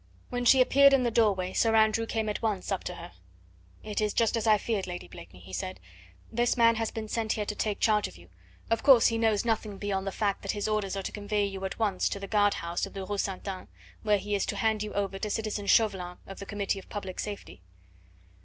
When 0.31 0.45
she 0.45 0.61
appeared 0.61 0.93
in 0.93 1.03
the 1.03 1.11
doorway 1.11 1.53
Sir 1.53 1.75
Andrew 1.75 2.07
came 2.07 2.27
at 2.27 2.41
once 2.41 2.71
up 2.71 2.83
to 2.85 2.95
her. 2.95 3.11
"It 3.83 4.01
is 4.01 4.15
just 4.15 4.35
as 4.35 4.47
I 4.47 4.57
feared, 4.57 4.87
Lady 4.87 5.07
Blakeney," 5.07 5.41
he 5.41 5.53
said; 5.53 5.79
"this 6.31 6.57
man 6.57 6.77
has 6.77 6.89
been 6.89 7.07
sent 7.07 7.33
here 7.33 7.45
to 7.45 7.53
take 7.53 7.79
charge 7.79 8.07
of 8.07 8.17
you. 8.17 8.29
Of 8.71 8.81
course, 8.81 9.09
he 9.09 9.19
knows 9.19 9.45
nothing 9.45 9.77
beyond 9.77 10.07
the 10.07 10.11
fact 10.11 10.41
that 10.41 10.53
his 10.53 10.67
orders 10.67 10.95
are 10.97 11.03
to 11.03 11.11
convey 11.11 11.45
you 11.45 11.63
at 11.65 11.77
once 11.77 12.09
to 12.09 12.19
the 12.19 12.25
guard 12.25 12.55
house 12.55 12.87
of 12.87 12.93
the 12.95 13.05
Rue 13.05 13.19
Ste. 13.19 13.47
Anne, 13.47 13.67
where 14.01 14.17
he 14.17 14.33
is 14.33 14.43
to 14.47 14.55
hand 14.55 14.81
you 14.81 14.91
over 14.95 15.19
to 15.19 15.29
citizen 15.29 15.67
Chauvelin 15.67 16.17
of 16.25 16.39
the 16.39 16.47
Committee 16.47 16.79
of 16.79 16.89
Public 16.89 17.19
Safety." 17.19 17.61